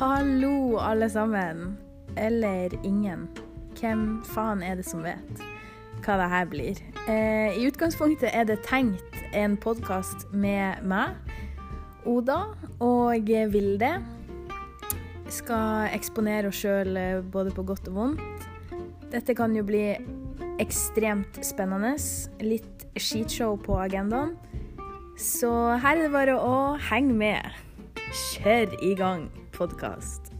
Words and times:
Hallo, 0.00 0.78
alle 0.78 1.10
sammen. 1.10 1.76
Eller 2.16 2.72
ingen. 2.86 3.26
Hvem 3.76 4.22
faen 4.24 4.62
er 4.64 4.78
det 4.78 4.86
som 4.88 5.02
vet 5.04 5.42
hva 6.00 6.14
det 6.16 6.28
her 6.32 6.46
blir? 6.48 6.78
Eh, 7.04 7.58
I 7.60 7.66
utgangspunktet 7.68 8.30
er 8.32 8.46
det 8.48 8.62
tenkt 8.64 9.18
en 9.36 9.58
podkast 9.60 10.24
med 10.32 10.80
meg, 10.88 11.18
Oda 12.08 12.38
og 12.80 13.28
Vilde. 13.52 13.90
Skal 15.28 15.92
eksponere 15.92 16.48
oss 16.48 16.62
sjøl 16.62 16.96
både 17.28 17.52
på 17.52 17.66
godt 17.68 17.92
og 17.92 17.98
vondt. 17.98 18.48
Dette 19.12 19.36
kan 19.36 19.52
jo 19.52 19.66
bli 19.68 19.84
ekstremt 20.64 21.42
spennende. 21.44 21.92
Litt 22.40 22.88
skitshow 22.96 23.60
på 23.60 23.76
agendaen. 23.84 24.32
Så 25.20 25.52
her 25.84 25.98
er 25.98 26.06
det 26.06 26.16
bare 26.16 26.40
å 26.40 26.56
henge 26.88 27.20
med. 27.20 27.60
Kjør 28.32 28.80
i 28.80 28.94
gang 28.96 29.28
podcast. 29.60 30.39